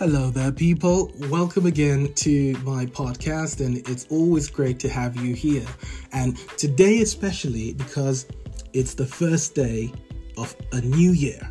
Hello 0.00 0.30
there, 0.30 0.50
people. 0.50 1.12
Welcome 1.28 1.66
again 1.66 2.14
to 2.14 2.54
my 2.64 2.86
podcast, 2.86 3.62
and 3.62 3.86
it's 3.86 4.06
always 4.08 4.48
great 4.48 4.78
to 4.78 4.88
have 4.88 5.14
you 5.14 5.34
here. 5.34 5.66
And 6.12 6.38
today, 6.56 7.02
especially 7.02 7.74
because 7.74 8.26
it's 8.72 8.94
the 8.94 9.04
first 9.04 9.54
day 9.54 9.92
of 10.38 10.56
a 10.72 10.80
new 10.80 11.10
year. 11.10 11.46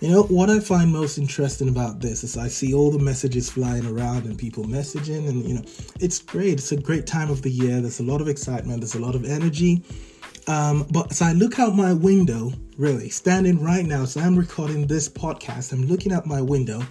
You 0.00 0.10
know, 0.10 0.24
what 0.24 0.50
I 0.50 0.60
find 0.60 0.92
most 0.92 1.16
interesting 1.16 1.70
about 1.70 2.00
this 2.00 2.22
is 2.22 2.36
I 2.36 2.48
see 2.48 2.74
all 2.74 2.90
the 2.90 2.98
messages 2.98 3.48
flying 3.48 3.86
around 3.86 4.26
and 4.26 4.38
people 4.38 4.64
messaging, 4.64 5.30
and 5.30 5.42
you 5.48 5.54
know, 5.54 5.64
it's 5.98 6.18
great. 6.18 6.58
It's 6.58 6.72
a 6.72 6.76
great 6.76 7.06
time 7.06 7.30
of 7.30 7.40
the 7.40 7.50
year. 7.50 7.80
There's 7.80 8.00
a 8.00 8.04
lot 8.04 8.20
of 8.20 8.28
excitement, 8.28 8.80
there's 8.82 8.94
a 8.94 9.00
lot 9.00 9.14
of 9.14 9.24
energy. 9.24 9.82
Um, 10.48 10.86
but 10.90 11.12
as 11.12 11.22
I 11.22 11.32
look 11.32 11.58
out 11.58 11.74
my 11.74 11.94
window, 11.94 12.52
really, 12.76 13.08
standing 13.08 13.64
right 13.64 13.86
now, 13.86 14.04
so 14.04 14.20
I'm 14.20 14.36
recording 14.36 14.86
this 14.86 15.08
podcast, 15.08 15.72
I'm 15.72 15.86
looking 15.86 16.12
out 16.12 16.26
my 16.26 16.42
window 16.42 16.82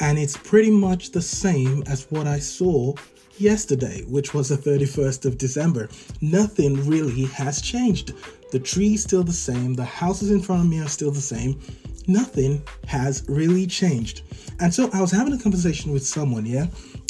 and 0.00 0.18
it's 0.18 0.36
pretty 0.36 0.70
much 0.70 1.10
the 1.10 1.22
same 1.22 1.82
as 1.86 2.06
what 2.10 2.26
I 2.26 2.38
saw 2.38 2.94
yesterday, 3.38 4.02
which 4.08 4.34
was 4.34 4.48
the 4.48 4.56
31st 4.56 5.24
of 5.24 5.38
December. 5.38 5.88
Nothing 6.20 6.86
really 6.88 7.24
has 7.26 7.60
changed. 7.60 8.12
The 8.52 8.58
tree's 8.58 9.02
still 9.02 9.24
the 9.24 9.32
same, 9.32 9.74
the 9.74 9.84
houses 9.84 10.30
in 10.30 10.40
front 10.40 10.62
of 10.62 10.68
me 10.68 10.80
are 10.80 10.88
still 10.88 11.10
the 11.10 11.20
same. 11.20 11.60
Nothing 12.06 12.62
has 12.86 13.24
really 13.28 13.66
changed. 13.66 14.22
And 14.60 14.72
so 14.72 14.88
I 14.92 15.00
was 15.00 15.10
having 15.10 15.34
a 15.34 15.38
conversation 15.38 15.92
with 15.92 16.06
someone, 16.06 16.46
yeah, 16.46 16.66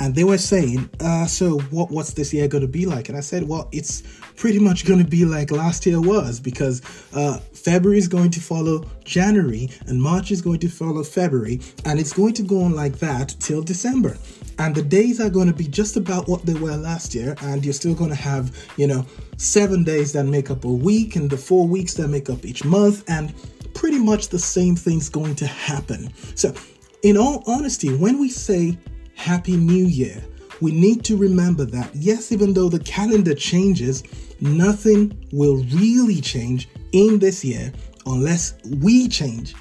and 0.00 0.14
they 0.14 0.24
were 0.24 0.38
saying, 0.38 0.88
uh, 1.00 1.26
so 1.26 1.58
what 1.70 1.90
what's 1.90 2.14
this 2.14 2.32
year 2.32 2.48
going 2.48 2.62
to 2.62 2.68
be 2.68 2.86
like? 2.86 3.08
And 3.08 3.16
I 3.16 3.20
said, 3.20 3.46
well, 3.46 3.68
it's 3.72 4.02
pretty 4.36 4.58
much 4.58 4.86
going 4.86 4.98
to 4.98 5.08
be 5.08 5.24
like 5.24 5.50
last 5.50 5.84
year 5.86 6.00
was 6.00 6.40
because 6.40 6.82
uh, 7.14 7.38
February 7.52 7.98
is 7.98 8.08
going 8.08 8.30
to 8.30 8.40
follow 8.40 8.84
January 9.04 9.70
and 9.86 10.00
March 10.00 10.30
is 10.30 10.40
going 10.40 10.58
to 10.60 10.68
follow 10.68 11.02
February, 11.02 11.60
and 11.84 12.00
it's 12.00 12.12
going 12.12 12.34
to 12.34 12.42
go 12.42 12.62
on 12.62 12.74
like 12.74 12.98
that 12.98 13.36
till 13.38 13.62
December. 13.62 14.16
And 14.58 14.74
the 14.74 14.82
days 14.82 15.20
are 15.20 15.30
going 15.30 15.48
to 15.48 15.54
be 15.54 15.66
just 15.66 15.96
about 15.96 16.28
what 16.28 16.44
they 16.44 16.54
were 16.54 16.76
last 16.76 17.14
year, 17.14 17.34
and 17.42 17.64
you're 17.64 17.74
still 17.74 17.94
going 17.94 18.10
to 18.10 18.16
have, 18.16 18.56
you 18.76 18.86
know, 18.86 19.06
seven 19.36 19.82
days 19.84 20.12
that 20.12 20.24
make 20.24 20.50
up 20.50 20.64
a 20.64 20.72
week 20.72 21.16
and 21.16 21.28
the 21.28 21.36
four 21.36 21.66
weeks 21.66 21.94
that 21.94 22.08
make 22.08 22.30
up 22.30 22.44
each 22.44 22.64
month, 22.64 23.04
and 23.08 23.34
pretty 23.74 23.98
much 23.98 24.28
the 24.28 24.38
same 24.38 24.76
thing's 24.76 25.08
going 25.08 25.34
to 25.36 25.46
happen. 25.46 26.12
So, 26.34 26.54
in 27.02 27.16
all 27.16 27.42
honesty, 27.46 27.94
when 27.94 28.20
we 28.20 28.28
say 28.28 28.78
Happy 29.22 29.56
New 29.56 29.86
Year. 29.86 30.20
We 30.60 30.72
need 30.72 31.04
to 31.04 31.16
remember 31.16 31.64
that, 31.66 31.94
yes, 31.94 32.32
even 32.32 32.52
though 32.52 32.68
the 32.68 32.80
calendar 32.80 33.34
changes, 33.34 34.02
nothing 34.40 35.16
will 35.30 35.58
really 35.70 36.20
change 36.20 36.68
in 36.90 37.20
this 37.20 37.44
year 37.44 37.72
unless 38.04 38.54
we 38.80 39.06
change. 39.06 39.54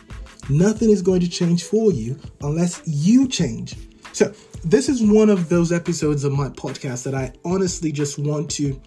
Nothing 0.50 0.90
is 0.90 1.04
going 1.04 1.20
to 1.20 1.30
change 1.30 1.64
for 1.64 1.92
you 1.92 2.18
unless 2.42 2.82
you 2.88 3.28
change. 3.28 3.76
So, 4.14 4.34
this 4.66 4.90
is 4.90 5.04
one 5.04 5.30
of 5.30 5.48
those 5.48 5.72
episodes 5.72 6.24
of 6.24 6.32
my 6.32 6.50
podcast 6.50 7.04
that 7.04 7.14
I 7.14 7.32
honestly 7.46 7.92
just 7.92 8.18
want 8.18 8.50
to 8.52 8.82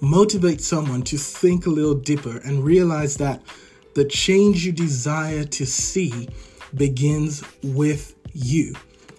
motivate 0.00 0.62
someone 0.62 1.02
to 1.02 1.18
think 1.18 1.66
a 1.66 1.70
little 1.70 1.94
deeper 1.94 2.38
and 2.38 2.64
realize 2.64 3.18
that 3.18 3.42
the 3.94 4.06
change 4.06 4.64
you 4.64 4.72
desire 4.72 5.44
to 5.44 5.66
see 5.66 6.26
begins 6.74 7.44
with 7.62 8.14
you. 8.32 8.74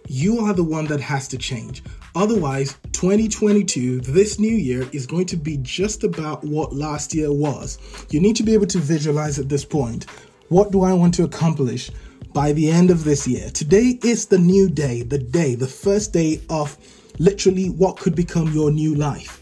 You 0.07 0.39
are 0.39 0.53
the 0.53 0.63
one 0.63 0.85
that 0.85 1.01
has 1.01 1.27
to 1.29 1.37
change. 1.37 1.83
Otherwise, 2.15 2.77
2022, 2.91 4.01
this 4.01 4.39
new 4.39 4.55
year, 4.55 4.87
is 4.91 5.07
going 5.07 5.25
to 5.27 5.35
be 5.35 5.57
just 5.57 6.03
about 6.03 6.43
what 6.43 6.73
last 6.73 7.13
year 7.13 7.33
was. 7.33 7.79
You 8.11 8.19
need 8.19 8.35
to 8.35 8.43
be 8.43 8.53
able 8.53 8.67
to 8.67 8.77
visualize 8.77 9.39
at 9.39 9.49
this 9.49 9.65
point 9.65 10.05
what 10.49 10.71
do 10.71 10.83
I 10.83 10.93
want 10.93 11.15
to 11.15 11.23
accomplish 11.23 11.89
by 12.33 12.51
the 12.51 12.69
end 12.69 12.91
of 12.91 13.03
this 13.03 13.27
year? 13.27 13.49
Today 13.49 13.99
is 14.03 14.27
the 14.27 14.37
new 14.37 14.69
day, 14.69 15.01
the 15.01 15.17
day, 15.17 15.55
the 15.55 15.67
first 15.67 16.13
day 16.13 16.39
of 16.51 16.77
literally 17.17 17.69
what 17.69 17.97
could 17.97 18.15
become 18.15 18.53
your 18.53 18.69
new 18.69 18.93
life. 18.93 19.41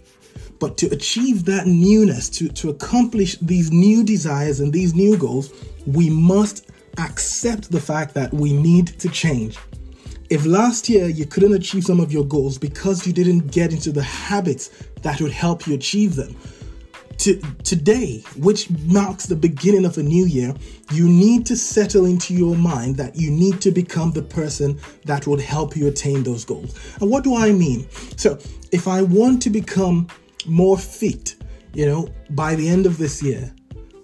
But 0.59 0.77
to 0.77 0.87
achieve 0.87 1.43
that 1.45 1.67
newness, 1.67 2.29
to, 2.29 2.47
to 2.47 2.69
accomplish 2.69 3.37
these 3.39 3.69
new 3.69 4.01
desires 4.01 4.61
and 4.61 4.71
these 4.71 4.93
new 4.93 5.17
goals, 5.17 5.53
we 5.85 6.09
must 6.09 6.71
accept 6.97 7.69
the 7.69 7.81
fact 7.81 8.13
that 8.13 8.33
we 8.33 8.53
need 8.53 8.87
to 8.99 9.09
change. 9.09 9.57
If 10.33 10.47
last 10.47 10.89
year 10.89 11.09
you 11.09 11.27
couldn't 11.27 11.53
achieve 11.53 11.83
some 11.83 11.99
of 11.99 12.11
your 12.11 12.25
goals 12.25 12.57
because 12.57 13.05
you 13.05 13.13
didn't 13.13 13.51
get 13.51 13.71
into 13.71 13.91
the 13.91 14.01
habits 14.01 14.71
that 15.03 15.21
would 15.21 15.31
help 15.31 15.67
you 15.67 15.75
achieve 15.75 16.15
them, 16.15 16.35
to, 17.19 17.39
today, 17.63 18.23
which 18.37 18.67
marks 18.87 19.27
the 19.27 19.35
beginning 19.35 19.85
of 19.85 19.99
a 19.99 20.01
new 20.01 20.25
year, 20.25 20.55
you 20.91 21.07
need 21.07 21.45
to 21.45 21.55
settle 21.55 22.05
into 22.05 22.33
your 22.33 22.55
mind 22.55 22.95
that 22.95 23.15
you 23.15 23.29
need 23.29 23.61
to 23.61 23.69
become 23.69 24.11
the 24.11 24.23
person 24.23 24.79
that 25.05 25.27
would 25.27 25.39
help 25.39 25.77
you 25.77 25.87
attain 25.87 26.23
those 26.23 26.43
goals. 26.45 26.73
And 26.99 27.11
what 27.11 27.23
do 27.23 27.35
I 27.35 27.51
mean? 27.51 27.87
So, 28.17 28.39
if 28.71 28.87
I 28.87 29.03
want 29.03 29.39
to 29.43 29.51
become 29.51 30.07
more 30.47 30.79
fit, 30.79 31.35
you 31.75 31.85
know, 31.85 32.09
by 32.31 32.55
the 32.55 32.67
end 32.67 32.87
of 32.87 32.97
this 32.97 33.21
year, 33.21 33.53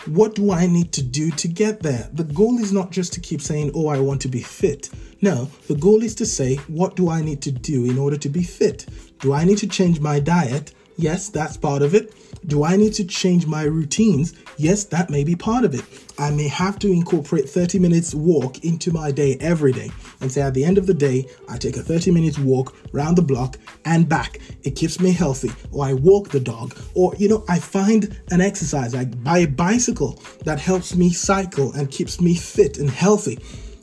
what 0.06 0.36
do 0.36 0.52
I 0.52 0.66
need 0.66 0.92
to 0.94 1.04
do 1.04 1.32
to 1.32 1.48
get 1.48 1.82
there? 1.82 2.10
The 2.14 2.24
goal 2.24 2.60
is 2.60 2.72
not 2.72 2.92
just 2.92 3.14
to 3.14 3.20
keep 3.20 3.42
saying, 3.42 3.72
oh, 3.76 3.88
I 3.88 4.00
want 4.00 4.22
to 4.22 4.28
be 4.28 4.42
fit. 4.42 4.90
No, 5.22 5.50
the 5.68 5.76
goal 5.76 6.04
is 6.04 6.16
to 6.16 6.26
say, 6.26 6.56
what 6.68 6.96
do 6.96 7.10
I 7.10 7.22
need 7.22 7.42
to 7.42 7.52
do 7.52 7.86
in 7.86 7.98
order 7.98 8.18
to 8.18 8.30
be 8.30 8.44
fit? 8.44 8.86
Do 9.20 9.34
I 9.34 9.44
need 9.44 9.58
to 9.60 9.68
change 9.68 10.00
my 10.00 10.20
diet? 10.20 10.74
Yes, 11.00 11.30
that's 11.30 11.56
part 11.56 11.82
of 11.82 11.96
it. 11.96 12.14
Do 12.46 12.66
I 12.66 12.76
need 12.76 12.94
to 12.96 13.06
change 13.06 13.48
my 13.48 13.64
routines? 13.64 14.34
Yes, 14.58 14.84
that 14.86 15.10
may 15.10 15.24
be 15.24 15.34
part 15.34 15.64
of 15.64 15.74
it. 15.74 15.86
I 16.20 16.30
may 16.30 16.50
have 16.50 16.78
to 16.80 16.92
incorporate 16.92 17.50
30 17.50 17.80
minutes 17.80 18.14
walk 18.14 18.66
into 18.66 18.92
my 18.92 19.10
day 19.10 19.38
every 19.40 19.72
day 19.72 19.92
and 20.20 20.30
say 20.30 20.42
at 20.42 20.54
the 20.54 20.66
end 20.66 20.78
of 20.78 20.88
the 20.88 20.94
day, 20.94 21.26
I 21.48 21.58
take 21.58 21.78
a 21.78 21.82
30 21.82 22.12
minutes 22.12 22.38
walk 22.38 22.76
round 22.92 23.18
the 23.18 23.22
block 23.22 23.58
and 23.86 24.10
back. 24.10 24.40
It 24.64 24.72
keeps 24.72 25.00
me 25.00 25.14
healthy. 25.14 25.52
Or 25.72 25.86
I 25.86 25.94
walk 25.94 26.32
the 26.32 26.42
dog. 26.42 26.76
Or, 26.96 27.16
you 27.16 27.30
know, 27.30 27.46
I 27.48 27.60
find 27.60 28.20
an 28.32 28.42
exercise. 28.42 28.94
I 28.94 29.06
buy 29.06 29.38
a 29.38 29.48
bicycle 29.48 30.22
that 30.44 30.60
helps 30.60 30.98
me 30.98 31.12
cycle 31.12 31.72
and 31.72 31.90
keeps 31.90 32.20
me 32.20 32.36
fit 32.36 32.78
and 32.78 32.90
healthy 32.90 33.40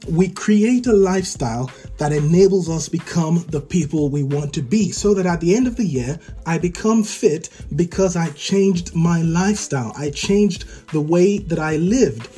we 0.08 0.28
create 0.28 0.86
a 0.86 0.92
lifestyle 0.92 1.70
that 1.98 2.12
enables 2.12 2.68
us 2.68 2.88
become 2.88 3.44
the 3.48 3.60
people 3.60 4.08
we 4.08 4.22
want 4.22 4.52
to 4.54 4.62
be 4.62 4.90
so 4.90 5.14
that 5.14 5.26
at 5.26 5.40
the 5.40 5.54
end 5.54 5.66
of 5.66 5.76
the 5.76 5.84
year 5.84 6.18
i 6.46 6.58
become 6.58 7.02
fit 7.02 7.48
because 7.74 8.16
i 8.16 8.28
changed 8.30 8.94
my 8.94 9.22
lifestyle. 9.22 9.92
I 9.96 10.10
changed 10.10 10.66
the 10.92 11.00
way 11.00 11.38
that 11.38 11.58
i 11.58 11.76
lived. 11.76 12.28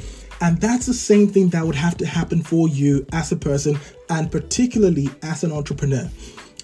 And 0.40 0.60
that's 0.60 0.86
the 0.86 0.94
same 0.94 1.28
thing 1.28 1.48
that 1.48 1.64
would 1.64 1.74
have 1.74 1.96
to 1.98 2.06
happen 2.06 2.42
for 2.42 2.68
you 2.68 3.04
as 3.12 3.32
a 3.32 3.36
person 3.36 3.78
and 4.08 4.30
particularly 4.30 5.10
as 5.22 5.42
an 5.42 5.52
entrepreneur. 5.52 6.08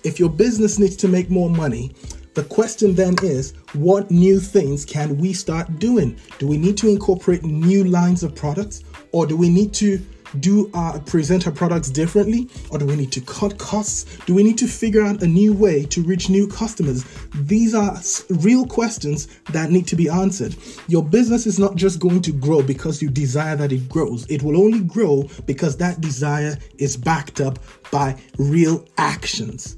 If 0.05 0.21
your 0.21 0.31
business 0.31 0.79
needs 0.79 0.97
to 0.97 1.09
make 1.09 1.31
more 1.31 1.51
money 1.51 1.93
the 2.35 2.45
question 2.45 2.97
then 2.97 3.15
is 3.23 3.55
what 3.75 4.11
new 4.11 4.41
things 4.41 4.85
can 4.85 5.19
we 5.19 5.33
start 5.33 5.79
doing? 5.79 6.19
Do 6.39 6.49
we 6.49 6.57
need 6.57 6.77
to 6.79 6.89
incorporate 6.89 7.45
new 7.45 7.85
lines 7.85 8.25
of 8.25 8.35
products 8.35 8.83
or 9.13 9.25
do 9.25 9.37
we 9.37 9.49
need 9.49 9.73
to 9.75 10.05
do 10.41 10.71
our 10.75 10.99
present 11.01 11.47
our 11.47 11.53
products 11.53 11.91
differently? 11.91 12.49
Or 12.71 12.79
do 12.79 12.87
we 12.87 12.97
need 12.97 13.13
to 13.13 13.21
cut 13.21 13.59
costs? 13.59 14.05
Do 14.27 14.35
we 14.35 14.43
need 14.43 14.59
to 14.59 14.67
figure 14.67 15.03
out 15.03 15.23
a 15.23 15.27
new 15.27 15.53
way 15.53 15.85
to 15.87 16.03
reach 16.03 16.29
new 16.29 16.47
customers? 16.47 17.05
These 17.35 17.75
are 17.75 17.99
real 18.31 18.67
questions 18.67 19.29
that 19.51 19.71
need 19.71 19.87
to 19.89 19.97
be 19.97 20.09
answered. 20.09 20.57
Your 20.89 21.03
business 21.03 21.47
is 21.47 21.59
not 21.59 21.77
just 21.77 21.99
going 21.99 22.23
to 22.23 22.33
grow 22.33 22.63
because 22.63 23.03
you 23.03 23.11
desire 23.11 23.57
that 23.57 23.73
it 23.73 23.89
grows. 23.89 24.27
It 24.31 24.43
will 24.43 24.61
only 24.61 24.81
grow 24.81 25.29
because 25.47 25.77
that 25.79 26.01
desire 26.01 26.59
is 26.79 26.97
backed 26.97 27.41
up 27.41 27.59
by 27.91 28.17
real 28.39 28.87
actions. 28.99 29.77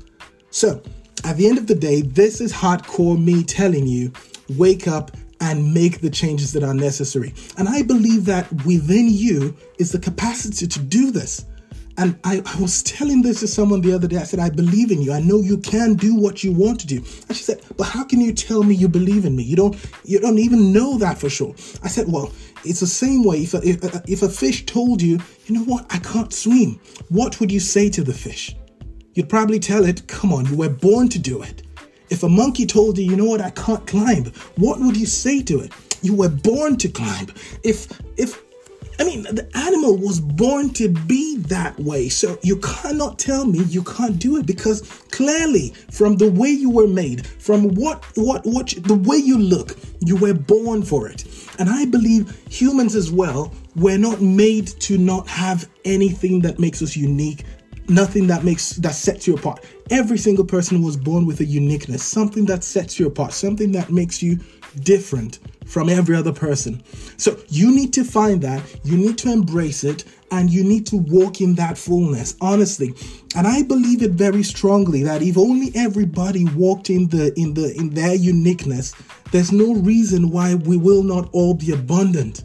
So 0.50 0.82
at 1.24 1.36
the 1.36 1.46
end 1.46 1.58
of 1.58 1.66
the 1.66 1.74
day 1.74 2.02
this 2.02 2.40
is 2.40 2.52
hardcore 2.52 3.22
me 3.22 3.42
telling 3.42 3.86
you 3.86 4.12
wake 4.56 4.86
up 4.86 5.10
and 5.40 5.72
make 5.74 6.00
the 6.00 6.10
changes 6.10 6.52
that 6.52 6.62
are 6.62 6.74
necessary. 6.74 7.34
And 7.58 7.68
I 7.68 7.82
believe 7.82 8.24
that 8.26 8.50
within 8.64 9.08
you 9.08 9.56
is 9.78 9.92
the 9.92 9.98
capacity 9.98 10.66
to 10.66 10.78
do 10.78 11.10
this. 11.10 11.44
And 11.98 12.18
I, 12.24 12.42
I, 12.44 12.60
was 12.60 12.82
telling 12.82 13.22
this 13.22 13.40
to 13.40 13.48
someone 13.48 13.80
the 13.80 13.94
other 13.94 14.06
day. 14.06 14.18
I 14.18 14.24
said, 14.24 14.38
I 14.38 14.50
believe 14.50 14.90
in 14.90 15.00
you. 15.00 15.12
I 15.14 15.20
know 15.20 15.40
you 15.40 15.56
can 15.56 15.94
do 15.94 16.14
what 16.14 16.44
you 16.44 16.52
want 16.52 16.78
to 16.80 16.86
do. 16.86 16.96
And 16.96 17.34
she 17.34 17.42
said, 17.42 17.62
But 17.78 17.84
how 17.84 18.04
can 18.04 18.20
you 18.20 18.34
tell 18.34 18.62
me 18.62 18.74
you 18.74 18.86
believe 18.86 19.24
in 19.24 19.34
me? 19.34 19.42
You 19.42 19.56
don't 19.56 19.90
you 20.04 20.20
don't 20.20 20.38
even 20.38 20.74
know 20.74 20.98
that 20.98 21.16
for 21.18 21.30
sure. 21.30 21.54
I 21.82 21.88
said, 21.88 22.06
Well, 22.06 22.32
it's 22.64 22.80
the 22.80 22.86
same 22.86 23.24
way. 23.24 23.38
If 23.38 23.54
a, 23.54 23.66
if, 23.66 24.08
if 24.08 24.22
a 24.22 24.28
fish 24.28 24.66
told 24.66 25.00
you, 25.00 25.18
you 25.46 25.54
know 25.54 25.64
what, 25.64 25.86
I 25.88 25.98
can't 25.98 26.32
swim, 26.32 26.78
what 27.08 27.40
would 27.40 27.50
you 27.50 27.60
say 27.60 27.88
to 27.90 28.02
the 28.02 28.12
fish? 28.12 28.54
You'd 29.14 29.30
probably 29.30 29.58
tell 29.58 29.86
it, 29.86 30.06
come 30.06 30.34
on, 30.34 30.44
you 30.46 30.56
were 30.56 30.68
born 30.68 31.08
to 31.08 31.18
do 31.18 31.42
it. 31.42 31.65
If 32.10 32.22
a 32.22 32.28
monkey 32.28 32.66
told 32.66 32.98
you, 32.98 33.04
you 33.04 33.16
know 33.16 33.24
what, 33.24 33.40
I 33.40 33.50
can't 33.50 33.86
climb, 33.86 34.32
what 34.56 34.80
would 34.80 34.96
you 34.96 35.06
say 35.06 35.42
to 35.42 35.60
it? 35.60 35.72
You 36.02 36.14
were 36.14 36.28
born 36.28 36.76
to 36.78 36.88
climb. 36.88 37.28
If, 37.64 37.88
if, 38.16 38.42
I 38.98 39.04
mean, 39.04 39.22
the 39.24 39.48
animal 39.54 39.96
was 39.96 40.20
born 40.20 40.70
to 40.74 40.88
be 40.88 41.36
that 41.48 41.78
way. 41.78 42.08
So 42.08 42.38
you 42.42 42.56
cannot 42.58 43.18
tell 43.18 43.44
me 43.44 43.58
you 43.64 43.82
can't 43.82 44.18
do 44.18 44.36
it 44.36 44.46
because 44.46 44.82
clearly, 45.10 45.70
from 45.90 46.16
the 46.16 46.30
way 46.30 46.48
you 46.48 46.70
were 46.70 46.86
made, 46.86 47.26
from 47.26 47.74
what, 47.74 48.04
what, 48.16 48.46
what, 48.46 48.74
the 48.84 48.94
way 48.94 49.16
you 49.16 49.38
look, 49.38 49.76
you 50.00 50.16
were 50.16 50.34
born 50.34 50.82
for 50.82 51.08
it. 51.08 51.24
And 51.58 51.68
I 51.68 51.86
believe 51.86 52.40
humans 52.48 52.94
as 52.94 53.10
well, 53.10 53.52
were 53.74 53.98
not 53.98 54.22
made 54.22 54.68
to 54.68 54.96
not 54.96 55.28
have 55.28 55.68
anything 55.84 56.40
that 56.40 56.58
makes 56.58 56.80
us 56.80 56.96
unique 56.96 57.44
nothing 57.88 58.26
that 58.28 58.44
makes 58.44 58.70
that 58.70 58.94
sets 58.94 59.26
you 59.26 59.34
apart. 59.34 59.64
Every 59.90 60.18
single 60.18 60.44
person 60.44 60.82
was 60.82 60.96
born 60.96 61.26
with 61.26 61.40
a 61.40 61.44
uniqueness, 61.44 62.02
something 62.02 62.46
that 62.46 62.64
sets 62.64 62.98
you 62.98 63.06
apart, 63.06 63.32
something 63.32 63.72
that 63.72 63.90
makes 63.90 64.22
you 64.22 64.38
different 64.80 65.38
from 65.64 65.88
every 65.88 66.14
other 66.14 66.32
person. 66.32 66.82
So 67.16 67.38
you 67.48 67.74
need 67.74 67.92
to 67.94 68.04
find 68.04 68.40
that, 68.42 68.62
you 68.84 68.96
need 68.96 69.18
to 69.18 69.32
embrace 69.32 69.84
it, 69.84 70.04
and 70.30 70.50
you 70.50 70.64
need 70.64 70.86
to 70.88 70.96
walk 70.96 71.40
in 71.40 71.54
that 71.56 71.78
fullness, 71.78 72.36
honestly. 72.40 72.92
And 73.34 73.46
I 73.46 73.62
believe 73.62 74.02
it 74.02 74.12
very 74.12 74.42
strongly 74.42 75.02
that 75.04 75.22
if 75.22 75.36
only 75.36 75.72
everybody 75.74 76.44
walked 76.56 76.90
in 76.90 77.08
the 77.08 77.32
in 77.38 77.54
the 77.54 77.74
in 77.76 77.90
their 77.90 78.14
uniqueness, 78.14 78.94
there's 79.32 79.52
no 79.52 79.74
reason 79.74 80.30
why 80.30 80.54
we 80.54 80.76
will 80.76 81.02
not 81.02 81.28
all 81.32 81.54
be 81.54 81.72
abundant 81.72 82.44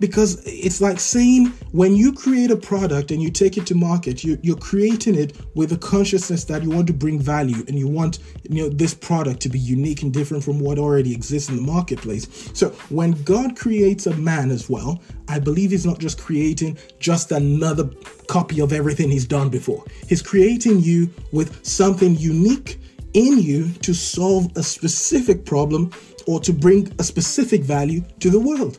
because 0.00 0.42
it's 0.46 0.80
like 0.80 1.00
saying 1.00 1.46
when 1.72 1.96
you 1.96 2.12
create 2.12 2.50
a 2.50 2.56
product 2.56 3.10
and 3.10 3.22
you 3.22 3.30
take 3.30 3.56
it 3.56 3.66
to 3.66 3.74
market 3.74 4.22
you, 4.24 4.38
you're 4.42 4.56
creating 4.56 5.14
it 5.14 5.36
with 5.54 5.72
a 5.72 5.76
consciousness 5.78 6.44
that 6.44 6.62
you 6.62 6.70
want 6.70 6.86
to 6.86 6.92
bring 6.92 7.18
value 7.18 7.64
and 7.68 7.78
you 7.78 7.88
want 7.88 8.18
you 8.48 8.62
know 8.62 8.68
this 8.68 8.94
product 8.94 9.40
to 9.40 9.48
be 9.48 9.58
unique 9.58 10.02
and 10.02 10.12
different 10.12 10.42
from 10.42 10.58
what 10.60 10.78
already 10.78 11.12
exists 11.12 11.48
in 11.48 11.56
the 11.56 11.62
marketplace. 11.62 12.50
So 12.54 12.70
when 12.90 13.12
god 13.24 13.56
creates 13.56 14.06
a 14.06 14.16
man 14.16 14.50
as 14.50 14.68
well 14.68 15.02
i 15.28 15.38
believe 15.38 15.70
he's 15.70 15.86
not 15.86 15.98
just 15.98 16.18
creating 16.18 16.78
just 17.00 17.32
another 17.32 17.90
copy 18.26 18.60
of 18.60 18.72
everything 18.72 19.10
he's 19.10 19.26
done 19.26 19.48
before. 19.48 19.84
He's 20.08 20.22
creating 20.22 20.80
you 20.80 21.10
with 21.32 21.64
something 21.64 22.16
unique 22.16 22.80
in 23.14 23.38
you 23.38 23.70
to 23.72 23.94
solve 23.94 24.50
a 24.56 24.62
specific 24.62 25.44
problem 25.44 25.90
or 26.26 26.40
to 26.40 26.52
bring 26.52 26.92
a 26.98 27.04
specific 27.04 27.62
value 27.62 28.02
to 28.20 28.30
the 28.30 28.40
world 28.40 28.78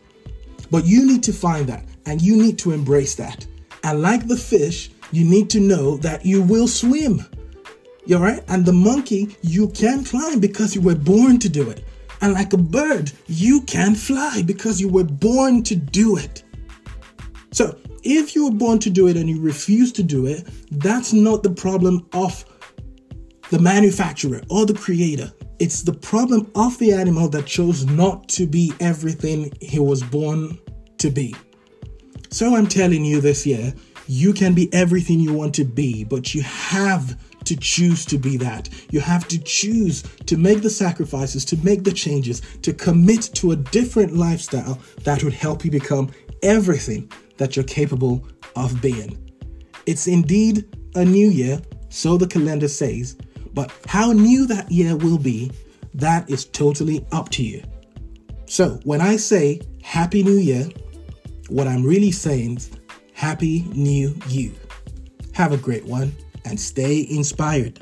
but 0.72 0.86
you 0.86 1.06
need 1.06 1.24
to 1.24 1.34
find 1.34 1.68
that 1.68 1.86
and 2.06 2.22
you 2.22 2.36
need 2.36 2.58
to 2.60 2.72
embrace 2.72 3.16
that. 3.16 3.46
And 3.84 4.02
like 4.02 4.28
the 4.28 4.38
fish, 4.38 4.92
you 5.12 5.24
need 5.24 5.50
to 5.52 5.60
know 5.60 5.98
that 5.98 6.26
you 6.26 6.42
will 6.42 6.68
swim. 6.68 7.26
You're 8.06 8.20
right. 8.20 8.44
And 8.48 8.66
the 8.66 8.74
monkey, 8.74 9.36
you 9.42 9.70
can 9.70 10.04
climb 10.04 10.40
because 10.40 10.74
you 10.76 10.82
were 10.82 10.96
born 10.96 11.40
to 11.40 11.50
do 11.50 11.70
it. 11.70 11.84
And 12.22 12.34
like 12.34 12.54
a 12.54 12.58
bird, 12.58 13.12
you 13.28 13.62
can 13.62 13.96
fly 13.96 14.42
because 14.46 14.82
you 14.82 14.90
were 14.90 15.04
born 15.04 15.64
to 15.64 15.76
do 15.76 16.18
it. 16.18 16.44
So 17.52 17.78
if 18.04 18.36
you 18.36 18.46
were 18.46 18.56
born 18.56 18.80
to 18.80 18.90
do 18.90 19.08
it 19.08 19.18
and 19.18 19.30
you 19.30 19.42
refuse 19.42 19.92
to 19.94 20.04
do 20.04 20.26
it, 20.26 20.48
that's 20.72 21.14
not 21.14 21.44
the 21.44 21.50
problem 21.50 22.08
of 22.14 22.46
the 23.50 23.60
manufacturer 23.60 24.42
or 24.50 24.66
the 24.66 24.74
creator. 24.74 25.32
It's 25.60 25.82
the 25.82 25.94
problem 25.94 26.52
of 26.56 26.78
the 26.78 26.94
animal 26.94 27.30
that 27.30 27.48
chose 27.48 27.86
not 27.86 28.30
to 28.30 28.46
be 28.46 28.72
everything 28.80 29.52
he 29.60 29.80
was 29.80 30.04
born 30.04 30.60
to 31.00 31.10
be. 31.10 31.36
So 32.30 32.56
I'm 32.56 32.68
telling 32.68 33.04
you 33.04 33.22
this 33.22 33.46
year, 33.46 33.74
you 34.08 34.34
can 34.34 34.54
be 34.54 34.72
everything 34.74 35.20
you 35.20 35.34
want 35.34 35.56
to 35.56 35.66
be, 35.66 36.04
but 36.04 36.36
you 36.36 36.44
have 36.44 37.18
to 37.46 37.56
choose 37.56 38.06
to 38.06 38.18
be 38.18 38.38
that. 38.38 38.70
You 38.92 39.00
have 39.00 39.28
to 39.30 39.40
choose 39.40 40.04
to 40.26 40.38
make 40.38 40.62
the 40.62 40.70
sacrifices, 40.70 41.44
to 41.46 41.58
make 41.58 41.84
the 41.84 41.92
changes, 41.92 42.42
to 42.62 42.74
commit 42.74 43.22
to 43.36 43.52
a 43.52 43.56
different 43.56 44.16
lifestyle 44.16 44.80
that 45.04 45.24
would 45.24 45.34
help 45.34 45.66
you 45.66 45.72
become 45.72 46.12
everything 46.44 47.12
that 47.38 47.56
you're 47.56 47.66
capable 47.66 48.28
of 48.56 48.82
being. 48.82 49.18
It's 49.86 50.08
indeed 50.08 50.66
a 50.96 51.04
new 51.04 51.30
year, 51.30 51.62
so 51.90 52.18
the 52.18 52.28
calendar 52.28 52.68
says, 52.68 53.18
but 53.58 53.72
how 53.88 54.12
new 54.12 54.46
that 54.46 54.72
year 54.72 54.96
will 54.96 55.18
be, 55.18 55.50
that 55.96 56.30
is 56.30 56.46
totally 56.46 57.04
up 57.12 57.30
to 57.30 57.44
you. 57.44 57.64
So 58.46 58.80
when 58.84 59.02
I 59.02 59.16
say 59.16 59.62
Happy 59.82 60.22
New 60.22 60.38
Year, 60.38 60.70
what 61.50 61.66
I'm 61.66 61.84
really 61.84 62.12
saying 62.12 62.58
is 62.58 62.70
Happy 63.14 63.66
New 63.74 64.16
You. 64.28 64.54
Have 65.34 65.54
a 65.54 65.58
great 65.58 65.86
one 65.86 66.16
and 66.46 66.60
stay 66.60 67.08
inspired. 67.10 67.80